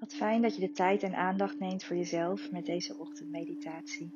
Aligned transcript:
Wat 0.00 0.14
fijn 0.14 0.42
dat 0.42 0.54
je 0.54 0.60
de 0.60 0.72
tijd 0.72 1.02
en 1.02 1.14
aandacht 1.14 1.58
neemt 1.58 1.84
voor 1.84 1.96
jezelf 1.96 2.50
met 2.50 2.66
deze 2.66 2.98
ochtendmeditatie. 2.98 4.12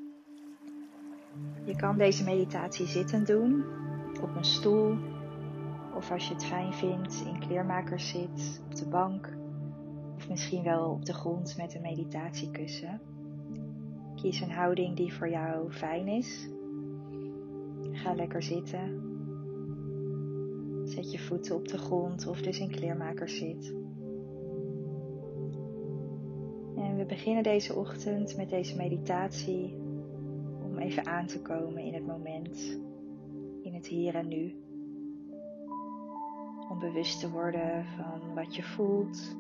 Je 1.64 1.76
kan 1.76 1.99
deze 1.99 2.25
meditatie 2.25 2.87
zittend 2.87 3.26
doen, 3.26 3.64
op 4.23 4.36
een 4.36 4.44
stoel, 4.44 4.97
of 5.94 6.10
als 6.10 6.28
je 6.28 6.34
het 6.34 6.44
fijn 6.44 6.73
vindt, 6.73 7.25
in 7.26 7.39
kleermakers 7.39 8.09
zit, 8.09 8.62
op 8.64 8.75
de 8.75 8.89
bank, 8.89 9.37
of 10.16 10.29
misschien 10.29 10.62
wel 10.62 10.91
op 10.91 11.05
de 11.05 11.12
grond 11.12 11.57
met 11.57 11.75
een 11.75 11.83
meditatiekussen. 11.83 13.01
Kies 14.14 14.41
een 14.41 14.51
houding 14.51 14.96
die 14.96 15.14
voor 15.14 15.30
jou 15.30 15.73
fijn 15.73 16.09
is. 16.09 16.48
Ga 17.91 18.14
lekker 18.14 18.43
zitten. 18.43 19.12
Zet 20.85 21.12
je 21.12 21.19
voeten 21.19 21.55
op 21.55 21.69
de 21.69 21.79
grond 21.79 22.27
of 22.27 22.43
dus 22.43 22.59
in 22.59 22.71
kleermakers 22.71 23.39
zit. 23.39 23.84
We 27.05 27.11
beginnen 27.11 27.43
deze 27.43 27.75
ochtend 27.75 28.37
met 28.37 28.49
deze 28.51 28.77
meditatie 28.77 29.75
om 30.63 30.79
even 30.79 31.07
aan 31.07 31.27
te 31.27 31.43
komen 31.43 31.83
in 31.83 31.95
het 31.95 32.07
moment, 32.07 32.79
in 33.63 33.75
het 33.75 33.87
hier 33.87 34.15
en 34.15 34.29
nu. 34.29 34.63
Om 36.71 36.79
bewust 36.79 37.21
te 37.21 37.30
worden 37.30 37.85
van 37.97 38.35
wat 38.35 38.57
je 38.57 38.63
voelt, 38.63 39.37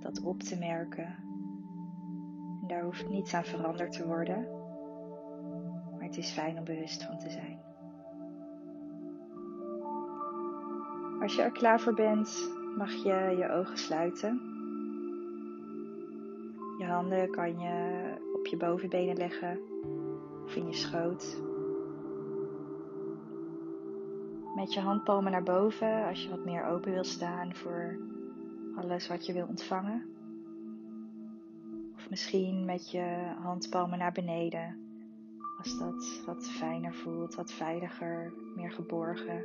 dat 0.00 0.22
op 0.22 0.40
te 0.40 0.58
merken. 0.58 1.16
En 2.62 2.68
daar 2.68 2.84
hoeft 2.84 3.08
niets 3.08 3.34
aan 3.34 3.44
veranderd 3.44 3.92
te 3.92 4.06
worden, 4.06 4.46
maar 5.92 6.04
het 6.04 6.16
is 6.16 6.30
fijn 6.30 6.58
om 6.58 6.64
bewust 6.64 7.02
van 7.02 7.18
te 7.18 7.30
zijn. 7.30 7.58
Als 11.22 11.34
je 11.34 11.42
er 11.42 11.52
klaar 11.52 11.80
voor 11.80 11.94
bent, 11.94 12.50
mag 12.76 12.92
je 12.92 13.34
je 13.38 13.50
ogen 13.50 13.78
sluiten. 13.78 14.55
Je 16.78 16.84
handen 16.84 17.30
kan 17.30 17.58
je 17.58 18.04
op 18.34 18.46
je 18.46 18.56
bovenbenen 18.56 19.16
leggen 19.16 19.60
of 20.44 20.56
in 20.56 20.66
je 20.66 20.74
schoot. 20.74 21.40
Met 24.54 24.74
je 24.74 24.80
handpalmen 24.80 25.32
naar 25.32 25.42
boven 25.42 26.06
als 26.06 26.22
je 26.22 26.30
wat 26.30 26.44
meer 26.44 26.64
open 26.64 26.92
wil 26.92 27.04
staan 27.04 27.54
voor 27.54 27.98
alles 28.76 29.08
wat 29.08 29.26
je 29.26 29.32
wil 29.32 29.46
ontvangen. 29.46 30.04
Of 31.94 32.10
misschien 32.10 32.64
met 32.64 32.90
je 32.90 33.34
handpalmen 33.42 33.98
naar 33.98 34.12
beneden 34.12 34.86
als 35.58 35.78
dat 35.78 36.22
wat 36.26 36.46
fijner 36.46 36.94
voelt, 36.94 37.34
wat 37.34 37.52
veiliger, 37.52 38.32
meer 38.54 38.70
geborgen 38.70 39.44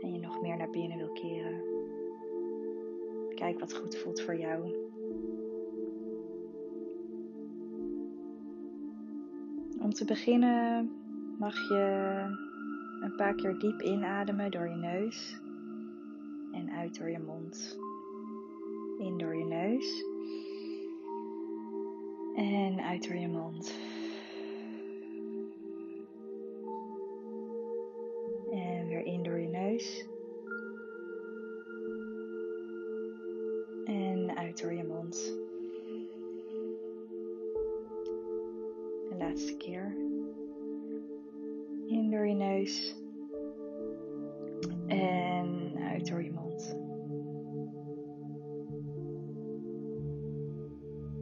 en 0.00 0.12
je 0.12 0.18
nog 0.20 0.40
meer 0.40 0.56
naar 0.56 0.70
binnen 0.70 0.98
wil 0.98 1.12
keren. 1.12 1.62
Kijk 3.34 3.60
wat 3.60 3.74
goed 3.74 3.96
voelt 3.96 4.20
voor 4.20 4.36
jou. 4.36 4.81
Om 9.92 9.98
te 9.98 10.04
beginnen 10.04 10.90
mag 11.38 11.68
je 11.68 12.24
een 13.00 13.16
paar 13.16 13.34
keer 13.34 13.58
diep 13.58 13.82
inademen 13.82 14.50
door 14.50 14.68
je 14.68 14.76
neus 14.76 15.40
en 16.52 16.70
uit 16.70 16.98
door 16.98 17.10
je 17.10 17.18
mond. 17.18 17.78
In 18.98 19.18
door 19.18 19.36
je 19.36 19.44
neus 19.44 20.04
en 22.34 22.80
uit 22.80 23.08
door 23.08 23.16
je 23.16 23.28
mond. 23.28 23.78
Door 42.22 42.30
je 42.30 42.36
neus. 42.36 42.96
En 44.86 45.72
uit 45.90 46.08
door 46.08 46.22
je 46.22 46.32
mond. 46.32 46.76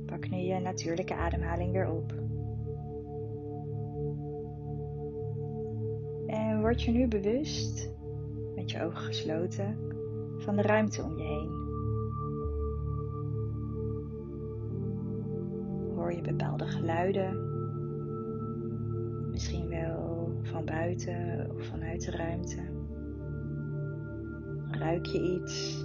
Pak 0.06 0.30
nu 0.30 0.36
je 0.36 0.58
natuurlijke 0.58 1.14
ademhaling 1.14 1.72
weer 1.72 1.90
op. 1.90 2.12
En 6.26 6.60
word 6.60 6.82
je 6.82 6.90
nu 6.90 7.08
bewust, 7.08 7.90
met 8.54 8.70
je 8.70 8.82
ogen 8.82 9.02
gesloten, 9.02 9.78
van 10.38 10.56
de 10.56 10.62
ruimte 10.62 11.02
om 11.02 11.16
je 11.16 11.24
heen. 11.24 11.58
Hoor 15.94 16.12
je 16.12 16.22
bepaalde 16.22 16.66
geluiden 16.66 17.50
Misschien 19.30 19.68
wel 19.68 20.09
van 20.42 20.64
buiten 20.64 21.50
of 21.54 21.66
vanuit 21.66 22.04
de 22.04 22.10
ruimte. 22.10 22.60
Ruik 24.70 25.06
je 25.06 25.20
iets? 25.20 25.84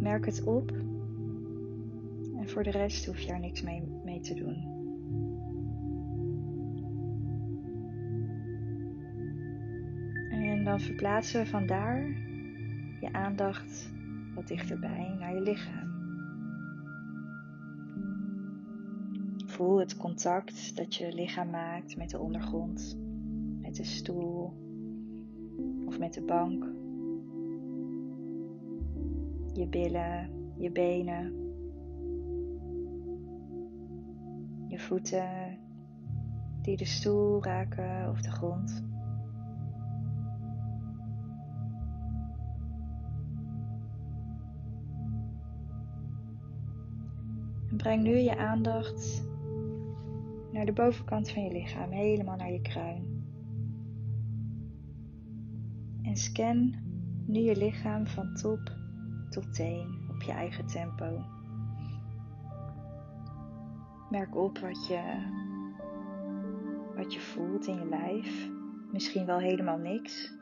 Merk 0.00 0.26
het 0.26 0.44
op. 0.44 0.70
En 2.38 2.48
voor 2.48 2.62
de 2.62 2.70
rest 2.70 3.06
hoef 3.06 3.18
je 3.18 3.32
er 3.32 3.40
niks 3.40 3.62
mee, 3.62 3.82
mee 4.04 4.20
te 4.20 4.34
doen. 4.34 4.78
En 10.30 10.64
dan 10.64 10.80
verplaatsen 10.80 11.40
we 11.40 11.46
vandaar 11.46 11.98
je 13.00 13.08
aandacht 13.12 13.90
wat 14.34 14.48
dichterbij 14.48 15.16
naar 15.18 15.34
je 15.34 15.40
lichaam. 15.40 15.79
Voel 19.60 19.78
het 19.78 19.96
contact 19.96 20.76
dat 20.76 20.94
je 20.94 21.12
lichaam 21.12 21.50
maakt 21.50 21.96
met 21.96 22.10
de 22.10 22.18
ondergrond, 22.18 22.98
met 23.60 23.76
de 23.76 23.84
stoel 23.84 24.52
of 25.86 25.98
met 25.98 26.14
de 26.14 26.22
bank. 26.22 26.64
Je 29.52 29.66
billen, 29.68 30.30
je 30.56 30.70
benen, 30.70 31.32
je 34.68 34.78
voeten 34.78 35.58
die 36.62 36.76
de 36.76 36.84
stoel 36.84 37.44
raken 37.44 38.10
of 38.10 38.20
de 38.20 38.30
grond. 38.30 38.84
En 47.70 47.76
breng 47.76 48.02
nu 48.02 48.16
je 48.16 48.36
aandacht 48.36 49.28
naar 50.52 50.64
de 50.64 50.72
bovenkant 50.72 51.30
van 51.30 51.42
je 51.42 51.52
lichaam, 51.52 51.90
helemaal 51.90 52.36
naar 52.36 52.52
je 52.52 52.60
kruin. 52.60 53.24
En 56.02 56.16
scan 56.16 56.74
nu 57.26 57.40
je 57.40 57.56
lichaam 57.56 58.06
van 58.06 58.34
top 58.34 58.72
tot 59.30 59.54
teen 59.54 60.08
op 60.08 60.22
je 60.22 60.32
eigen 60.32 60.66
tempo. 60.66 61.24
Merk 64.10 64.36
op 64.36 64.58
wat 64.58 64.86
je, 64.86 65.02
wat 66.96 67.14
je 67.14 67.20
voelt 67.20 67.66
in 67.66 67.74
je 67.74 67.88
lijf. 67.88 68.48
Misschien 68.92 69.26
wel 69.26 69.38
helemaal 69.38 69.78
niks, 69.78 70.32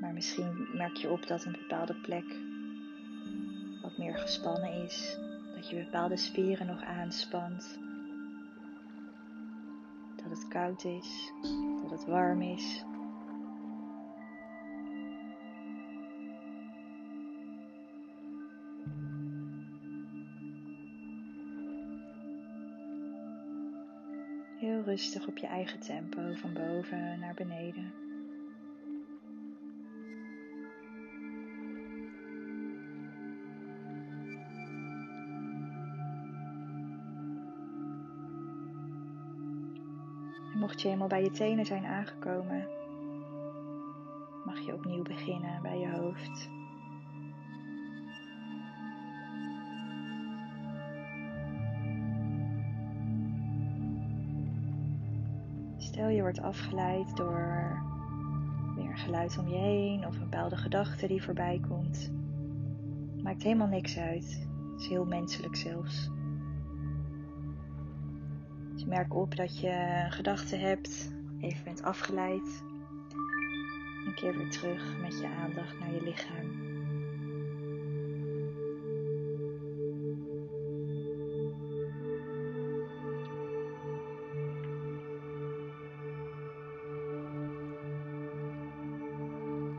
maar 0.00 0.12
misschien 0.12 0.68
merk 0.74 0.96
je 0.96 1.10
op 1.10 1.26
dat 1.26 1.44
een 1.44 1.56
bepaalde 1.60 1.94
plek 1.94 2.24
wat 3.82 3.98
meer 3.98 4.18
gespannen 4.18 4.84
is, 4.84 5.18
dat 5.54 5.70
je 5.70 5.84
bepaalde 5.84 6.16
spieren 6.16 6.66
nog 6.66 6.82
aanspant 6.82 7.78
dat 10.28 10.38
het 10.38 10.48
koud 10.48 10.84
is, 10.84 11.32
dat 11.82 11.90
het 11.90 12.04
warm 12.06 12.42
is. 12.42 12.84
Heel 24.58 24.82
rustig 24.82 25.26
op 25.26 25.38
je 25.38 25.46
eigen 25.46 25.80
tempo 25.80 26.34
van 26.34 26.52
boven 26.52 27.18
naar 27.18 27.34
beneden. 27.34 28.07
Mocht 40.54 40.80
je 40.80 40.86
helemaal 40.86 41.08
bij 41.08 41.22
je 41.22 41.30
tenen 41.30 41.66
zijn 41.66 41.84
aangekomen, 41.86 42.68
mag 44.44 44.60
je 44.60 44.74
opnieuw 44.74 45.02
beginnen 45.02 45.62
bij 45.62 45.78
je 45.78 45.90
hoofd. 45.90 46.50
Stel 55.76 56.08
je 56.08 56.20
wordt 56.20 56.40
afgeleid 56.40 57.16
door 57.16 57.82
weer 58.74 58.90
een 58.90 58.98
geluid 58.98 59.38
om 59.38 59.48
je 59.48 59.56
heen 59.56 60.06
of 60.06 60.14
een 60.14 60.30
bepaalde 60.30 60.56
gedachte 60.56 61.06
die 61.06 61.22
voorbij 61.22 61.60
komt. 61.68 62.12
Maakt 63.22 63.42
helemaal 63.42 63.66
niks 63.66 63.98
uit. 63.98 64.46
Het 64.72 64.80
is 64.80 64.88
heel 64.88 65.04
menselijk 65.04 65.56
zelfs. 65.56 66.10
Dus 68.78 68.86
merk 68.86 69.14
op 69.14 69.36
dat 69.36 69.60
je 69.60 70.06
gedachten 70.08 70.60
hebt, 70.60 71.12
even 71.40 71.64
bent 71.64 71.82
afgeleid. 71.82 72.62
Een 74.06 74.14
keer 74.14 74.36
weer 74.36 74.50
terug 74.50 74.96
met 75.00 75.20
je 75.20 75.28
aandacht 75.42 75.80
naar 75.80 75.94
je 75.94 76.02
lichaam. 76.02 76.66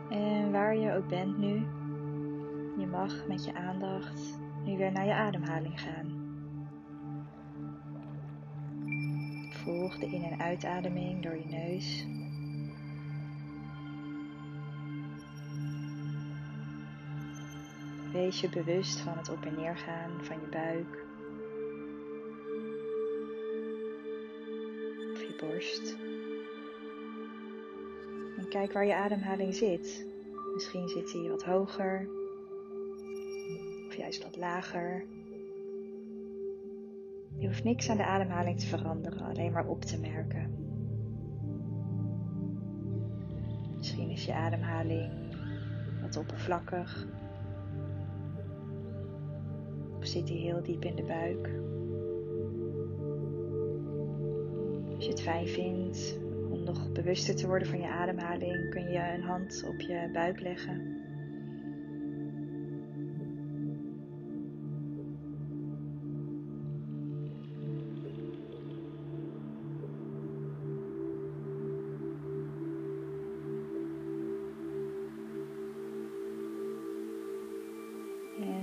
En 0.10 0.51
waar 0.51 0.75
je 0.75 0.96
ook 0.96 1.07
bent 1.07 1.38
nu, 1.38 1.68
je 2.78 2.88
mag 2.92 3.28
met 3.28 3.46
je 3.46 3.54
aandacht 3.54 4.40
nu 4.66 4.78
weer 4.78 4.92
naar 4.92 5.06
je 5.06 5.13
ademhaling 5.13 5.81
gaan. 5.81 6.09
De 9.97 10.06
in- 10.06 10.24
en 10.24 10.39
uitademing 10.39 11.24
door 11.24 11.36
je 11.36 11.45
neus. 11.45 12.06
Wees 18.12 18.41
je 18.41 18.50
bewust 18.50 19.00
van 19.00 19.18
het 19.18 19.30
op 19.30 19.45
en 19.45 19.56
neer 19.56 19.77
gaan 19.77 20.12
van 20.21 20.39
je 20.39 20.47
buik. 20.47 21.06
Of 25.13 25.21
je 25.21 25.36
borst. 25.39 25.95
En 28.38 28.50
kijk 28.50 28.74
waar 28.74 28.86
je 28.86 28.95
ademhaling 28.95 29.56
zit. 29.56 30.06
Misschien 30.53 30.89
zit 30.89 31.12
hij 31.12 31.30
wat 31.30 31.44
hoger. 31.44 32.09
Of 33.88 33.95
juist 33.95 34.24
wat 34.24 34.38
lager. 34.38 35.06
Je 37.38 37.48
hoeft 37.48 37.64
niks 37.64 37.90
aan 37.90 37.98
de 37.98 38.06
ademhaling 38.06 38.60
te 38.60 38.66
veranderen, 38.66 39.22
alleen 39.22 39.52
maar 39.52 39.68
op 39.68 39.81
te 39.81 40.00
merken. 40.00 40.68
Misschien 43.78 44.10
is 44.10 44.26
je 44.26 44.34
ademhaling 44.34 45.12
wat 46.02 46.18
oppervlakkig. 46.18 47.08
Of 49.98 50.06
zit 50.06 50.30
hij 50.30 50.38
heel 50.38 50.64
diep 50.64 50.84
in 50.86 50.96
de 50.96 51.04
buik? 51.04 51.50
Als 54.96 55.06
je 55.06 55.12
het 55.12 55.22
fijn 55.22 55.48
vindt 55.48 56.20
om 56.50 56.64
nog 56.64 56.92
bewuster 56.92 57.36
te 57.36 57.48
worden 57.48 57.68
van 57.68 57.80
je 57.80 57.90
ademhaling, 57.90 58.70
kun 58.70 58.92
je 58.92 59.14
een 59.16 59.24
hand 59.24 59.64
op 59.68 59.80
je 59.82 60.10
buik 60.14 60.40
leggen. 60.40 60.99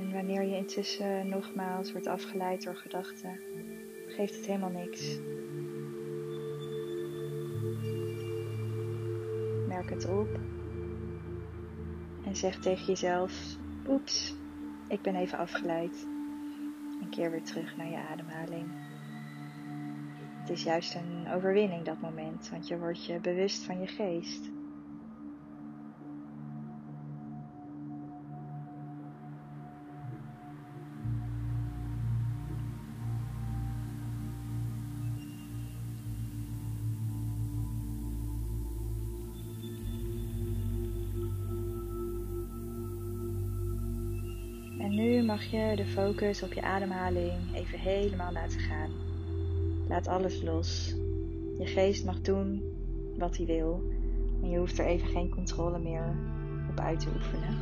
En 0.06 0.12
wanneer 0.12 0.42
je 0.42 0.56
intussen 0.56 1.28
nogmaals 1.28 1.92
wordt 1.92 2.06
afgeleid 2.06 2.62
door 2.62 2.76
gedachten, 2.76 3.40
geeft 4.06 4.36
het 4.36 4.46
helemaal 4.46 4.70
niks. 4.70 5.18
Merk 9.68 9.90
het 9.90 10.08
op 10.08 10.28
en 12.24 12.36
zeg 12.36 12.58
tegen 12.58 12.86
jezelf: 12.86 13.56
Oeps, 13.88 14.36
ik 14.88 15.02
ben 15.02 15.14
even 15.14 15.38
afgeleid. 15.38 16.06
En 17.00 17.08
keer 17.10 17.30
weer 17.30 17.44
terug 17.44 17.76
naar 17.76 17.90
je 17.90 18.08
ademhaling. 18.10 18.66
Het 20.40 20.50
is 20.50 20.62
juist 20.62 20.94
een 20.94 21.32
overwinning 21.34 21.84
dat 21.84 22.00
moment, 22.00 22.48
want 22.50 22.68
je 22.68 22.78
wordt 22.78 23.06
je 23.06 23.18
bewust 23.18 23.64
van 23.64 23.80
je 23.80 23.86
geest. 23.86 24.50
En 44.86 44.94
nu 44.94 45.22
mag 45.22 45.44
je 45.44 45.72
de 45.76 45.86
focus 45.86 46.42
op 46.42 46.52
je 46.52 46.62
ademhaling 46.62 47.54
even 47.54 47.78
helemaal 47.78 48.32
laten 48.32 48.60
gaan. 48.60 48.90
Laat 49.88 50.06
alles 50.06 50.42
los. 50.42 50.94
Je 51.58 51.66
geest 51.66 52.04
mag 52.04 52.20
doen 52.20 52.62
wat 53.16 53.36
hij 53.36 53.46
wil. 53.46 53.82
En 54.42 54.50
je 54.50 54.58
hoeft 54.58 54.78
er 54.78 54.86
even 54.86 55.08
geen 55.08 55.30
controle 55.30 55.78
meer 55.78 56.16
op 56.70 56.80
uit 56.80 57.00
te 57.00 57.08
oefenen. 57.14 57.58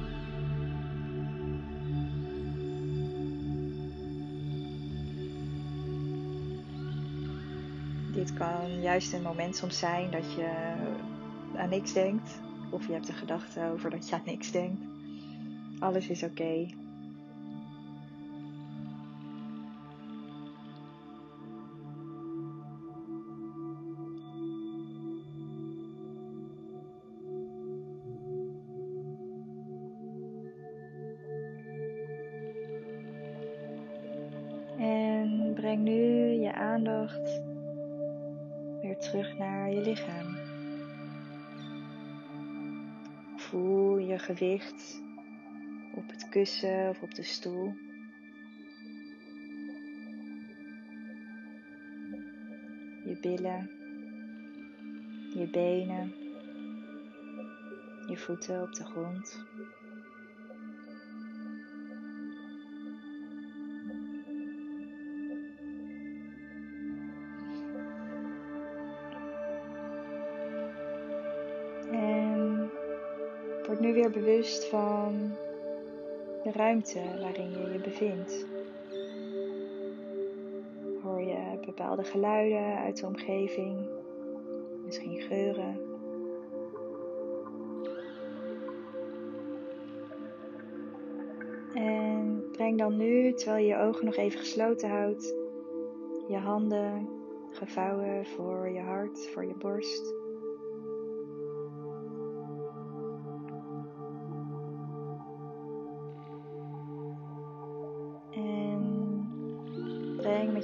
Dit 8.13 8.33
kan 8.33 8.81
juist 8.81 9.13
een 9.13 9.23
moment 9.23 9.57
soms 9.57 9.79
zijn 9.79 10.11
dat 10.11 10.33
je 10.33 10.75
aan 11.57 11.69
niks 11.69 11.93
denkt. 11.93 12.41
Of 12.71 12.87
je 12.87 12.93
hebt 12.93 13.09
een 13.09 13.15
gedachte 13.15 13.71
over 13.73 13.91
dat 13.91 14.09
je 14.09 14.15
aan 14.15 14.23
niks 14.25 14.51
denkt. 14.51 14.83
Alles 15.79 16.09
is 16.09 16.23
oké. 16.23 16.83
Breng 35.65 35.83
nu 35.83 36.33
je 36.41 36.53
aandacht 36.53 37.43
weer 38.81 38.99
terug 38.99 39.39
naar 39.39 39.71
je 39.71 39.81
lichaam. 39.81 40.37
Voel 43.37 43.99
je 43.99 44.19
gewicht 44.19 45.03
op 45.95 46.11
het 46.11 46.29
kussen 46.29 46.89
of 46.89 47.03
op 47.03 47.15
de 47.15 47.23
stoel. 47.23 47.75
Je 53.05 53.19
billen, 53.21 53.71
je 55.35 55.49
benen, 55.51 56.15
je 58.09 58.17
voeten 58.17 58.63
op 58.63 58.73
de 58.73 58.85
grond. 58.85 59.45
Word 73.75 73.87
nu 73.87 73.95
weer 73.95 74.11
bewust 74.11 74.65
van 74.65 75.33
de 76.43 76.53
ruimte 76.53 77.01
waarin 77.21 77.51
je 77.51 77.73
je 77.73 77.79
bevindt. 77.79 78.47
Hoor 81.03 81.21
je 81.21 81.59
bepaalde 81.67 82.05
geluiden 82.05 82.79
uit 82.79 83.01
de 83.01 83.07
omgeving, 83.07 83.89
misschien 84.85 85.21
geuren. 85.21 85.81
En 91.75 92.49
breng 92.53 92.79
dan 92.79 92.97
nu, 92.97 93.33
terwijl 93.33 93.65
je 93.65 93.69
je 93.69 93.79
ogen 93.79 94.05
nog 94.05 94.17
even 94.17 94.39
gesloten 94.39 94.91
houdt, 94.91 95.35
je 96.29 96.37
handen 96.37 97.09
gevouwen 97.51 98.27
voor 98.27 98.69
je 98.69 98.81
hart, 98.81 99.29
voor 99.29 99.45
je 99.45 99.55
borst. 99.55 100.24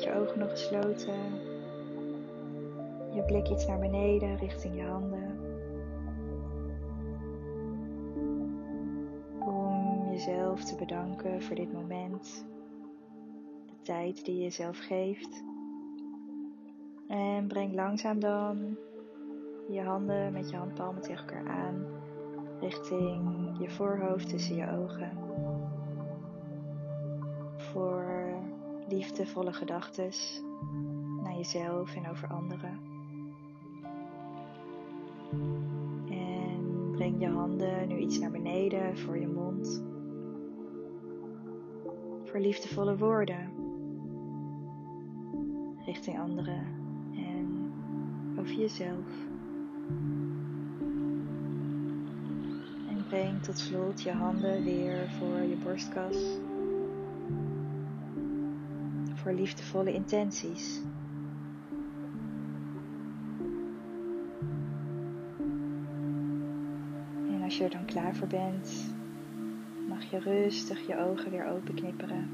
Je 0.03 0.15
ogen 0.15 0.39
nog 0.39 0.51
gesloten 0.51 1.49
je 3.15 3.23
blik 3.23 3.49
iets 3.49 3.67
naar 3.67 3.79
beneden 3.79 4.37
richting 4.37 4.77
je 4.77 4.83
handen. 4.83 5.39
Om 9.39 10.11
jezelf 10.11 10.65
te 10.65 10.77
bedanken 10.77 11.43
voor 11.43 11.57
dit 11.57 11.73
moment. 11.73 12.47
De 13.67 13.83
tijd 13.83 14.25
die 14.25 14.37
je 14.37 14.43
jezelf 14.43 14.79
geeft. 14.79 15.45
En 17.09 17.47
breng 17.47 17.75
langzaam 17.75 18.21
dan 18.21 18.77
je 19.69 19.81
handen 19.81 20.33
met 20.33 20.51
je 20.51 20.57
handpalmen 20.57 21.03
tegen 21.03 21.27
elkaar 21.27 21.49
aan. 21.49 21.87
Richting 22.61 23.57
je 23.59 23.71
voorhoofd 23.71 24.29
tussen 24.29 24.57
je 24.57 24.71
ogen. 24.71 25.29
voor 27.57 28.33
liefdevolle 28.91 29.53
gedachten 29.53 30.11
naar 31.23 31.37
jezelf 31.37 31.95
en 31.95 32.09
over 32.09 32.29
anderen. 32.29 32.79
En 36.09 36.91
breng 36.93 37.21
je 37.21 37.29
handen 37.29 37.89
nu 37.89 37.99
iets 37.99 38.19
naar 38.19 38.31
beneden 38.31 38.99
voor 38.99 39.19
je 39.19 39.29
mond. 39.29 39.83
Voor 42.25 42.41
liefdevolle 42.41 42.97
woorden 42.97 43.51
richting 45.85 46.19
anderen 46.19 46.67
en 47.15 47.73
over 48.39 48.55
jezelf. 48.55 49.29
En 52.89 53.05
breng 53.09 53.43
tot 53.43 53.59
slot 53.59 54.03
je 54.03 54.11
handen 54.11 54.65
weer 54.65 55.11
voor 55.19 55.41
je 55.41 55.57
borstkas 55.65 56.39
voor 59.21 59.33
liefdevolle 59.33 59.93
intenties. 59.93 60.81
En 67.29 67.43
als 67.43 67.59
je 67.59 67.65
er 67.65 67.71
dan 67.71 67.85
klaar 67.85 68.15
voor 68.15 68.27
bent, 68.27 68.95
mag 69.89 70.11
je 70.11 70.19
rustig 70.19 70.87
je 70.87 70.97
ogen 70.99 71.31
weer 71.31 71.47
openknipperen. 71.47 72.29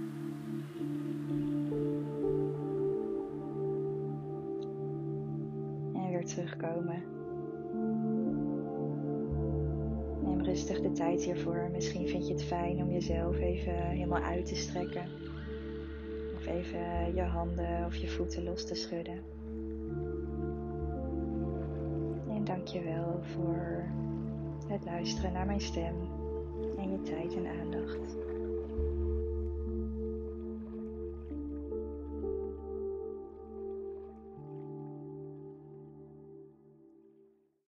En 5.95 6.09
weer 6.11 6.25
terugkomen. 6.25 7.03
Neem 10.23 10.43
rustig 10.43 10.81
de 10.81 10.93
tijd 10.93 11.25
hiervoor. 11.25 11.69
Misschien 11.73 12.09
vind 12.09 12.27
je 12.27 12.33
het 12.33 12.45
fijn 12.45 12.83
om 12.83 12.91
jezelf 12.91 13.39
even 13.39 13.75
helemaal 13.75 14.23
uit 14.23 14.47
te 14.47 14.57
strekken 14.57 15.36
even 16.47 17.15
je 17.15 17.23
handen 17.23 17.85
of 17.87 17.97
je 17.97 18.09
voeten 18.09 18.45
los 18.45 18.67
te 18.67 18.75
schudden. 18.75 19.23
En 22.29 22.45
dank 22.45 22.67
je 22.67 22.83
wel 22.83 23.21
voor 23.23 23.85
het 24.69 24.85
luisteren 24.85 25.33
naar 25.33 25.47
mijn 25.47 25.61
stem 25.61 25.95
en 26.79 26.91
je 26.91 27.03
tijd 27.03 27.35
en 27.35 27.47
aandacht. 27.61 28.26